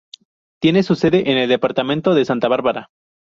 [0.59, 2.89] Tiene su sede en el departamento de Santa Bárbara.